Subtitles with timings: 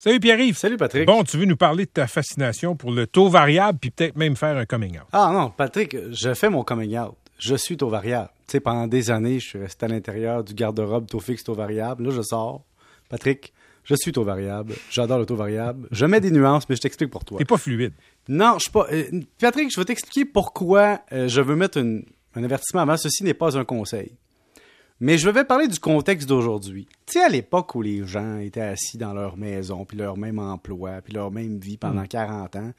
[0.00, 0.56] Salut Pierre-Yves.
[0.56, 1.06] Salut Patrick.
[1.06, 4.36] Bon, tu veux nous parler de ta fascination pour le taux variable, puis peut-être même
[4.36, 5.06] faire un coming out.
[5.12, 7.14] Ah non, Patrick, je fais mon coming out.
[7.40, 8.30] Je suis taux variable.
[8.46, 11.54] Tu sais, pendant des années, je suis resté à l'intérieur du garde-robe taux fixe, taux
[11.54, 12.04] variable.
[12.04, 12.62] Là, je sors.
[13.08, 14.74] Patrick, je suis taux variable.
[14.88, 15.88] J'adore le taux variable.
[15.90, 17.38] Je mets des nuances, mais je t'explique pour toi.
[17.38, 17.92] T'es pas fluide.
[18.28, 18.86] Non, je suis pas.
[18.92, 19.04] euh,
[19.40, 22.04] Patrick, je vais t'expliquer pourquoi euh, je veux mettre une-
[22.36, 22.96] un avertissement avant.
[22.96, 24.12] Ceci n'est pas un conseil.
[25.00, 26.88] Mais je vais parler du contexte d'aujourd'hui.
[27.06, 30.38] Tu sais, à l'époque où les gens étaient assis dans leur maison, puis leur même
[30.38, 32.72] emploi, puis leur même vie pendant 40 ans,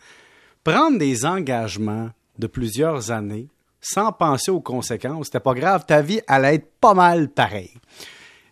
[0.64, 3.48] prendre des engagements de plusieurs années
[3.82, 7.72] sans penser aux conséquences, c'était pas grave, ta vie allait être pas mal pareil.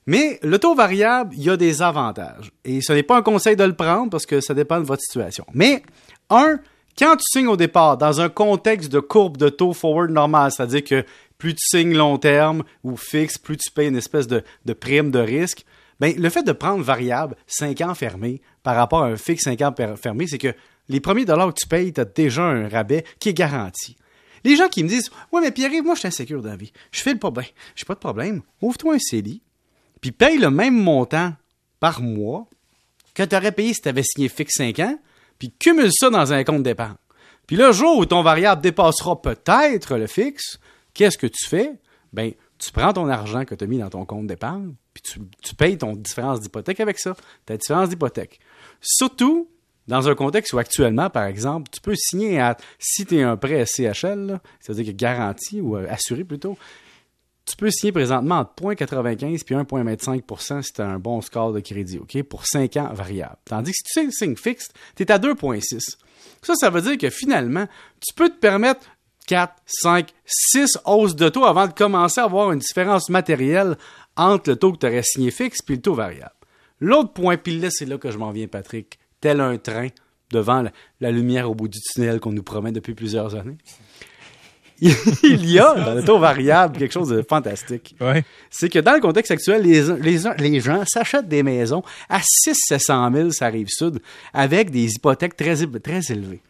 [0.06, 2.52] Mais le taux variable, il y a des avantages.
[2.64, 5.02] Et ce n'est pas un conseil de le prendre parce que ça dépend de votre
[5.02, 5.46] situation.
[5.54, 5.84] Mais,
[6.30, 6.60] un,
[6.98, 10.84] quand tu signes au départ dans un contexte de courbe de taux forward normal, c'est-à-dire
[10.86, 11.06] que
[11.38, 15.20] plus tu signes long terme ou fixe, plus tu payes une espèce de, prime de
[15.20, 15.66] risque,
[16.00, 19.62] ben, le fait de prendre variable 5 ans fermé par rapport à un fixe 5
[19.62, 20.54] ans fermé, c'est que
[20.90, 23.98] les premiers dollars que tu payes, tu as déjà un rabais qui est garanti.
[24.44, 26.72] Les gens qui me disent Ouais, mais Pierre, moi, je suis insécure dans la vie.
[26.92, 27.44] Je fais le pas bien.
[27.76, 28.42] J'ai pas de problème.
[28.62, 29.42] Ouvre-toi un CELI,
[30.00, 31.34] puis paye le même montant
[31.80, 32.46] par mois
[33.14, 34.98] que tu aurais payé si tu avais signé fixe 5 ans,
[35.40, 36.96] puis cumule ça dans un compte d'épargne.
[37.48, 40.60] Puis le jour où ton variable dépassera peut-être le fixe,
[40.98, 41.74] qu'est-ce que tu fais?
[42.12, 45.20] Ben, tu prends ton argent que tu as mis dans ton compte d'épargne, puis tu,
[45.44, 48.40] tu payes ton différence d'hypothèque avec ça, ta différence d'hypothèque.
[48.82, 49.48] Surtout
[49.88, 53.38] dans un contexte où actuellement, par exemple, tu peux signer à, si tu es un
[53.38, 56.58] prêt CHL, là, c'est-à-dire garanti ou euh, assuré plutôt,
[57.46, 61.62] tu peux signer présentement entre 0,95 puis 1,25 si tu as un bon score de
[61.62, 63.38] crédit, OK, pour 5 ans variable.
[63.46, 65.98] Tandis que si tu signes fixe, tu es à 2,6.
[66.42, 67.68] Ça, ça veut dire que finalement,
[68.02, 68.88] tu peux te permettre
[69.28, 73.78] 4, 5, 6 hausses de taux avant de commencer à avoir une différence matérielle
[74.16, 76.32] entre le taux que tu aurais signé fixe puis le taux variable.
[76.80, 79.90] L'autre point, puis là, c'est là que je m'en viens, Patrick, tel un train
[80.32, 83.58] devant la, la lumière au bout du tunnel qu'on nous promet depuis plusieurs années.
[84.80, 87.96] Il y a dans le taux variable quelque chose de fantastique.
[88.00, 88.24] Ouais.
[88.52, 93.12] C'est que dans le contexte actuel, les, les, les gens s'achètent des maisons à 600
[93.12, 94.00] 000 ça rive sud
[94.34, 96.42] avec des hypothèques très, très élevées.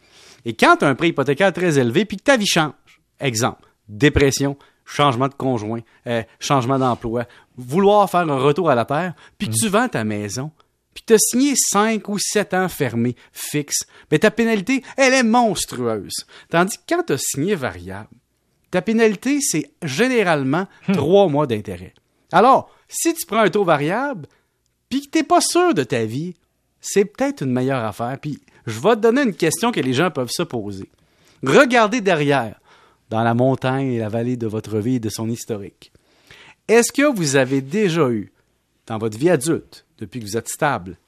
[0.44, 2.72] Et quand tu as un prêt hypothécaire très élevé puis que ta vie change,
[3.20, 7.26] exemple, dépression, changement de conjoint, euh, changement d'emploi,
[7.56, 10.50] vouloir faire un retour à la terre, puis que tu vends ta maison,
[10.94, 15.22] puis tu as signé 5 ou 7 ans fermés, fixe, mais ta pénalité, elle est
[15.22, 16.26] monstrueuse.
[16.50, 18.08] Tandis que quand tu as signé variable,
[18.70, 21.94] ta pénalité, c'est généralement 3 mois d'intérêt.
[22.32, 24.26] Alors, si tu prends un taux variable,
[24.88, 26.34] puis que tu n'es pas sûr de ta vie,
[26.80, 28.18] c'est peut-être une meilleure affaire.
[28.20, 30.88] Puis je vais te donner une question que les gens peuvent se poser.
[31.42, 32.60] Regardez derrière,
[33.10, 35.92] dans la montagne et la vallée de votre vie et de son historique.
[36.66, 38.32] Est-ce que vous avez déjà eu,
[38.86, 40.98] dans votre vie adulte, depuis que vous êtes stable,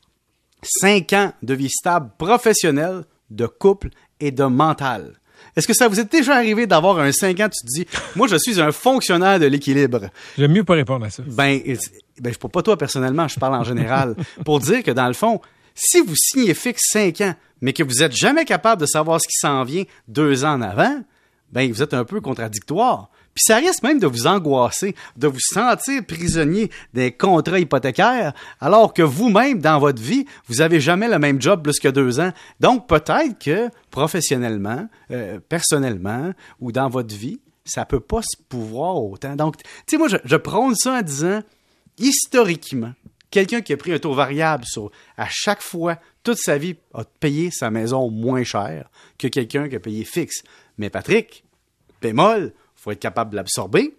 [0.63, 3.91] cinq ans de vie stable professionnelle, de couple
[4.21, 5.21] et de mental?
[5.57, 8.29] Est-ce que ça vous est déjà arrivé d'avoir un 5 ans, tu te dis, moi
[8.29, 10.11] je suis un fonctionnaire de l'équilibre?
[10.37, 11.23] J'aime mieux pas répondre à ça.
[11.27, 11.61] Ben,
[12.21, 14.17] ben, je parle pas toi personnellement, je parle en général.
[14.45, 15.41] pour dire que dans le fond,
[15.83, 19.27] si vous signez fixe 5 ans, mais que vous n'êtes jamais capable de savoir ce
[19.27, 21.03] qui s'en vient deux ans en avant,
[21.53, 23.11] ben, vous êtes un peu contradictoire.
[23.35, 28.93] Puis ça risque même de vous angoisser, de vous sentir prisonnier des contrats hypothécaires, alors
[28.93, 32.33] que vous-même, dans votre vie, vous avez jamais le même job plus que deux ans.
[32.59, 38.97] Donc peut-être que professionnellement, euh, personnellement, ou dans votre vie, ça peut pas se pouvoir
[38.97, 39.37] autant.
[39.37, 41.41] Donc, tu sais, moi, je, je prône ça en disant,
[41.99, 42.93] historiquement,
[43.31, 47.05] quelqu'un qui a pris un taux variable sur à chaque fois toute sa vie a
[47.05, 50.43] payé sa maison moins cher que quelqu'un qui a payé fixe.
[50.79, 51.45] Mais Patrick,
[52.03, 53.95] bémol, faut être capable de l'absorber.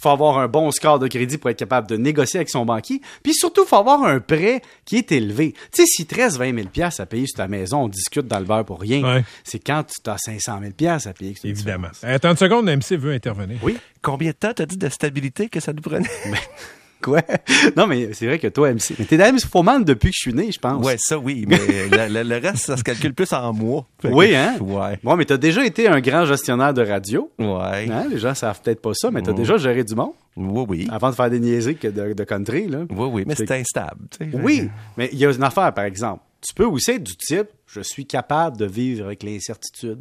[0.00, 3.00] faut avoir un bon score de crédit pour être capable de négocier avec son banquier.
[3.22, 5.52] Puis surtout, faut avoir un prêt qui est élevé.
[5.72, 8.46] Tu sais, si 13 20 000 à payer sur ta maison, on discute dans le
[8.46, 9.02] verre pour rien.
[9.02, 9.24] Ouais.
[9.44, 11.34] C'est quand tu as 500 000 à payer.
[11.34, 11.88] que Évidemment.
[11.88, 12.14] différence.
[12.16, 13.58] Attends une seconde, MC veut intervenir.
[13.62, 13.78] Oui.
[14.02, 16.08] Combien de temps t'as dit de stabilité que ça nous prenait?
[17.02, 17.20] Quoi?
[17.76, 18.94] Non, mais c'est vrai que toi, MC.
[18.98, 20.84] Mais t'es dans MC Foreman depuis que je suis né, je pense.
[20.84, 23.86] Ouais, ça oui, mais le, le- le reste, ça se calcule plus en mois.
[23.98, 24.56] Que- Oui, hein?
[24.60, 24.98] Ouais.
[25.02, 27.30] Bon, mais t'as déjà été un grand gestionnaire de radio.
[27.38, 27.88] Ouais.
[27.90, 28.06] Hein?
[28.10, 29.34] Les gens savent peut-être pas ça, mais t'as Oh.
[29.34, 30.88] déjà géré du monde Oui, oui.
[30.90, 32.80] avant de faire des niaiseries de, de country, là.
[32.90, 34.06] Oui, oui, mais C'est- instable.
[34.10, 34.30] tu sais.
[34.42, 36.22] Oui, mais il y a une affaire, par exemple.
[36.46, 39.98] Tu peux aussi être du type, je suis capable de vivre avec l'incertitude.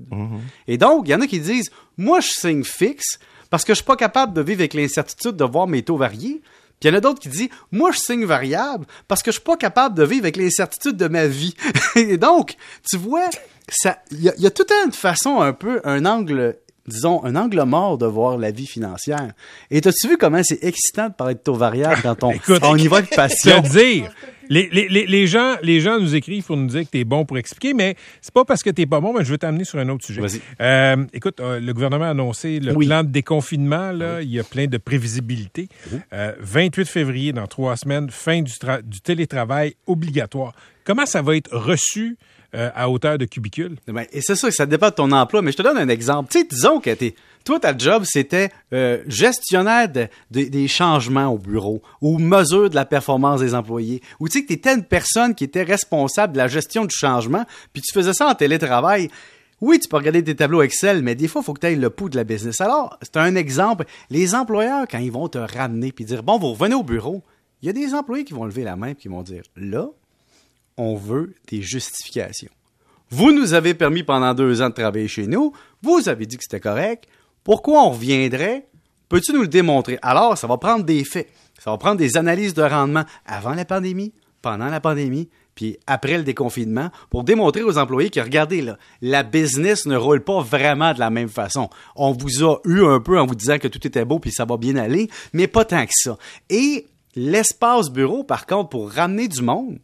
[0.68, 3.20] Et donc, il y en a qui disent, moi, je signe fixe
[3.52, 6.42] parce que je suis pas capable de vivre avec l'incertitude de voir mes taux varier.
[6.82, 9.36] Puis il y en a d'autres qui disent, moi, je signe variable parce que je
[9.36, 11.56] suis pas capable de vivre avec l'incertitude de ma vie.
[11.96, 12.56] Et donc,
[12.90, 13.30] tu vois,
[13.70, 16.58] ça, il y, a- il y a toute une façon un peu, un angle
[16.88, 19.32] disons, un angle mort de voir la vie financière.
[19.70, 22.76] Et t'as-tu vu comment c'est excitant de parler de taux variable quand on, Écoute, on
[22.76, 23.62] y va de te passion?
[23.62, 24.12] dire,
[24.52, 27.06] Les, les, les, les gens, les gens nous écrivent pour nous dire que tu es
[27.06, 29.64] bon pour expliquer, mais c'est pas parce que tu pas bon, mais je veux t'amener
[29.64, 30.20] sur un autre sujet.
[30.20, 30.42] Vas-y.
[30.60, 32.86] Euh, écoute, euh, le gouvernement a annoncé le Oui.
[32.88, 33.94] plan de déconfinement.
[33.94, 35.70] Là, Il y a plein de prévisibilité.
[36.12, 40.54] Euh, 28 février, dans trois semaines, fin du télétravail obligatoire.
[40.84, 42.18] Comment ça va être reçu
[42.56, 43.78] euh, à hauteur de cubicule?
[43.88, 46.32] Ben, et c'est que ça dépend de ton emploi, mais je te donne un exemple.
[46.32, 51.28] Tu sais, disons que t'es, toi, ta job, c'était euh, gestionnaire de- de- des changements
[51.28, 54.02] au bureau ou mesure de la performance des employés.
[54.20, 56.96] Ou tu sais que tu étais une personne qui était responsable de la gestion du
[56.96, 59.10] changement, puis tu faisais ça en télétravail.
[59.62, 61.76] Oui, tu peux regarder tes tableaux Excel, mais des fois, il faut que tu ailles
[61.76, 62.60] le pouls de la business.
[62.62, 63.86] Alors, c'est un exemple.
[64.10, 67.22] Les employeurs, quand ils vont te ramener puis dire, bon, vous revenez au bureau,
[67.62, 69.88] il y a des employés qui vont lever la main et qui vont dire, là,
[70.78, 72.52] on veut des justifications.
[73.10, 75.54] Vous nous avez permis pendant deux ans de travailler chez nous.
[75.82, 77.10] Vous avez dit que c'était correct.
[77.44, 78.68] Pourquoi on reviendrait?
[79.10, 80.00] Peux-tu nous le démontrer?
[80.02, 81.28] Alors, ça va prendre des faits.
[81.60, 86.18] Ça va prendre des analyses de rendement avant la pandémie, pendant la pandémie, puis après
[86.18, 90.94] le déconfinement, pour démontrer aux employés que, regardez, là, la business ne roule pas vraiment
[90.94, 91.70] de la même façon.
[91.96, 94.46] On vous a eu un peu en vous disant que tout était beau puis ça
[94.46, 96.18] va bien aller, mais pas tant que ça.
[96.50, 99.80] Et l'espace bureau, par contre, pour ramener du monde,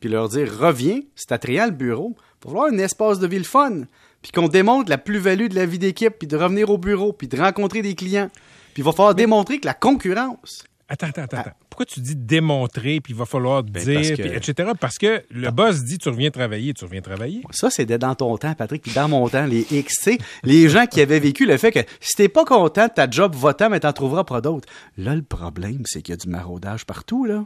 [0.00, 3.44] puis leur dire reviens, c'est attrayant le bureau, pour avoir un espace de vie le
[3.44, 3.82] fun,
[4.22, 7.28] puis qu'on démontre la plus-value de la vie d'équipe, puis de revenir au bureau, puis
[7.28, 8.30] de rencontrer des clients.
[8.74, 11.36] Puis il va falloir démontrer que la concurrence, Attends, attends, attends.
[11.36, 11.50] attends.
[11.68, 14.72] Pourquoi tu dis démontrer, puis il va falloir dire, Ben, que- puis etc.?
[14.80, 17.42] Parce que le boss dit tu reviens travailler, tu reviens travailler.
[17.52, 20.08] ça c'est dans ton temps, Patrick, puis dans mon temps, les X,
[20.42, 23.36] les gens qui avaient vécu le fait que si t'es pas content de ta job,
[23.36, 24.68] va-t'en, mais t'en trouveras pas d'autres.
[24.98, 27.44] Là, le problème, c'est qu'il y a du maraudage partout, là.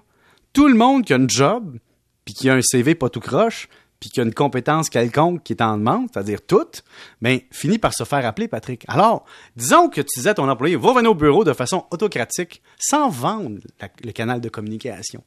[0.55, 1.77] Tout le monde qui a une job,
[2.25, 3.69] puis qui a un CV pas tout croche,
[4.01, 6.85] puis qui a une compétence quelconque qui est en demande, c'est-à-dire toute,
[7.23, 8.85] ben, finit par se faire appeler, Patrick.
[8.89, 9.25] Alors,
[9.57, 13.09] disons que tu disais à ton employé, va venir au bureau de façon autocratique, sans
[13.09, 13.61] vendre
[14.03, 15.23] le canal de communication.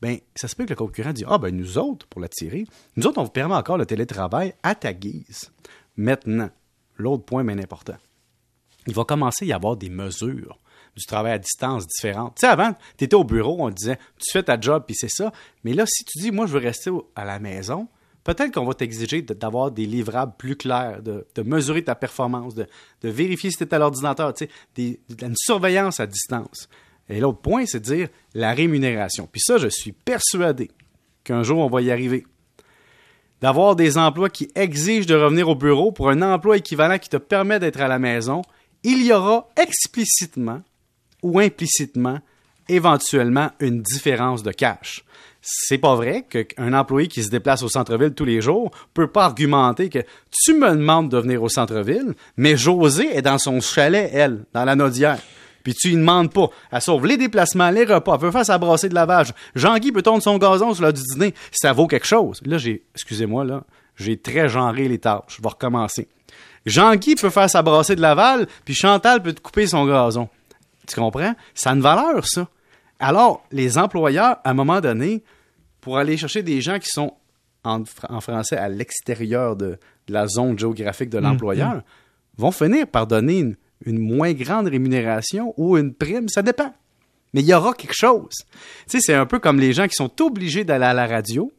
[0.00, 2.66] Ben, ça se peut que le concurrent dit, ah, ben, nous autres, pour l'attirer,
[2.96, 5.50] nous autres, on vous permet encore le télétravail à ta guise.
[5.96, 6.50] Maintenant,
[6.96, 7.96] l'autre point bien important
[8.86, 10.58] il va commencer à y avoir des mesures
[10.96, 12.36] du travail à distance différentes.
[12.36, 15.10] Tu sais, avant, tu étais au bureau, on disait, tu fais ta job, puis c'est
[15.10, 15.32] ça.
[15.64, 17.88] Mais là, si tu dis, moi, je veux rester à la maison,
[18.24, 22.66] peut-être qu'on va t'exiger d'avoir des livrables plus clairs, de, de mesurer ta performance, de,
[23.02, 26.68] de vérifier si tu es à l'ordinateur, tu sais, une surveillance à distance.
[27.08, 29.28] Et l'autre point, c'est de dire la rémunération.
[29.30, 30.70] Puis ça, je suis persuadé
[31.24, 32.24] qu'un jour, on va y arriver
[33.40, 37.16] d'avoir des emplois qui exigent de revenir au bureau pour un emploi équivalent qui te
[37.16, 38.42] permet d'être à la maison,
[38.82, 40.60] il y aura explicitement
[41.22, 42.18] ou implicitement
[42.68, 45.04] éventuellement une différence de cash.
[45.42, 49.24] C'est pas vrai qu'un employé qui se déplace au centre-ville tous les jours peut pas
[49.24, 50.00] argumenter que
[50.30, 54.64] tu me demandes de venir au centre-ville, mais José est dans son chalet, elle, dans
[54.64, 55.18] la Nodière.
[55.62, 56.48] Puis tu lui demandes pas.
[56.70, 59.32] Elle sauve les déplacements, les repas, elle peut faire sa brassée de lavage.
[59.54, 61.34] Jean-Guy peut tondre son gazon sur l'heure du dîner.
[61.52, 62.40] Ça vaut quelque chose.
[62.44, 63.64] Là, j'ai, excusez-moi, là,
[63.96, 65.36] j'ai très genré les tâches.
[65.36, 66.08] Je vais recommencer.
[66.66, 70.28] Jean-Guy peut faire sa brassée de laval, puis Chantal peut te couper son gazon.
[70.90, 71.34] Tu comprends?
[71.54, 72.48] Ça a une valeur, ça.
[72.98, 75.22] Alors, les employeurs, à un moment donné,
[75.80, 77.14] pour aller chercher des gens qui sont,
[77.64, 81.82] en, fr- en français, à l'extérieur de, de la zone géographique de l'employeur,
[82.36, 83.56] vont finir par donner une,
[83.86, 86.74] une moins grande rémunération ou une prime, ça dépend.
[87.32, 88.34] Mais il y aura quelque chose.
[88.40, 88.56] Tu
[88.88, 91.50] sais, c'est un peu comme les gens qui sont obligés d'aller à la radio,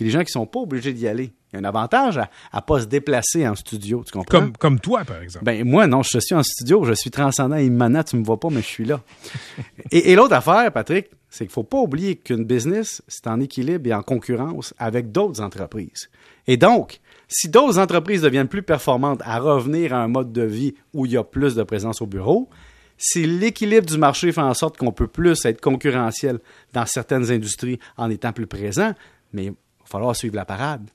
[0.00, 1.30] puis les gens qui sont pas obligés d'y aller.
[1.52, 4.38] Il y a un avantage à ne pas se déplacer en studio, tu comprends?
[4.38, 5.44] Comme, comme toi, par exemple.
[5.44, 8.40] Ben moi, non, je suis en studio, je suis transcendant et immanent, tu me vois
[8.40, 9.02] pas, mais je suis là.
[9.90, 13.86] et et l'autre affaire, Patrick, c'est qu'il faut pas oublier qu'une business, c'est en équilibre
[13.90, 16.08] et en concurrence avec d'autres entreprises.
[16.46, 20.74] Et donc, si d'autres entreprises deviennent plus performantes à revenir à un mode de vie
[20.94, 22.48] où il y a plus de présence au bureau,
[22.96, 26.38] si l'équilibre du marché fait en sorte qu'on peut plus être concurrentiel
[26.72, 28.94] dans certaines industries en étant plus présent,
[29.34, 29.52] mais
[29.90, 30.88] falloir suivre la parade.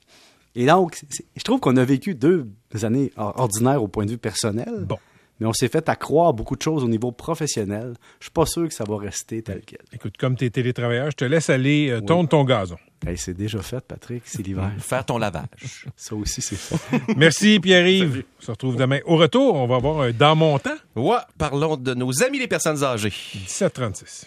[0.54, 1.02] Et donc,
[1.36, 2.48] je trouve qu'on a vécu deux
[2.82, 4.84] années or- ordinaires au point de vue personnel.
[4.88, 4.98] Bon.
[5.38, 7.92] Mais on s'est fait accroire beaucoup de choses au niveau professionnel.
[8.20, 9.80] Je suis pas sûr que ça va rester tel quel.
[9.92, 12.78] Écoute, comme tu es télétravailleur, je te laisse aller euh, tondre ton gazon.
[13.06, 14.22] Hey, c'est déjà fait, Patrick.
[14.24, 14.70] C'est l'hiver.
[14.78, 15.84] Faire ton lavage.
[15.94, 17.02] ça aussi, c'est fait.
[17.18, 18.24] Merci, Pierre-Yves.
[18.40, 19.00] On se retrouve demain.
[19.04, 22.48] Au retour, on va avoir un Dans mon temps, Ouais, parlons de nos amis les
[22.48, 23.12] personnes âgées.
[23.34, 24.24] 1736.